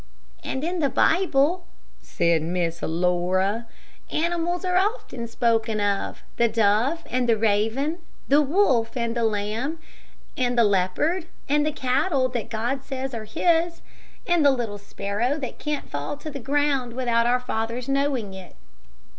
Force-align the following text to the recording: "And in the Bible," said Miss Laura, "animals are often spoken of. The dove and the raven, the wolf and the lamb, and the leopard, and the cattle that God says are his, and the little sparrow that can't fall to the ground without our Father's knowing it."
"And 0.43 0.63
in 0.63 0.79
the 0.79 0.89
Bible," 0.89 1.67
said 2.01 2.41
Miss 2.41 2.81
Laura, 2.81 3.67
"animals 4.11 4.65
are 4.65 4.75
often 4.75 5.27
spoken 5.27 5.79
of. 5.79 6.23
The 6.37 6.47
dove 6.47 7.03
and 7.07 7.29
the 7.29 7.37
raven, 7.37 7.99
the 8.27 8.41
wolf 8.41 8.97
and 8.97 9.15
the 9.15 9.23
lamb, 9.23 9.77
and 10.35 10.57
the 10.57 10.63
leopard, 10.63 11.27
and 11.47 11.63
the 11.67 11.71
cattle 11.71 12.29
that 12.29 12.49
God 12.49 12.83
says 12.83 13.13
are 13.13 13.25
his, 13.25 13.83
and 14.25 14.43
the 14.43 14.49
little 14.49 14.79
sparrow 14.79 15.37
that 15.37 15.59
can't 15.59 15.87
fall 15.91 16.17
to 16.17 16.31
the 16.31 16.39
ground 16.39 16.93
without 16.93 17.27
our 17.27 17.39
Father's 17.39 17.87
knowing 17.87 18.33
it." 18.33 18.55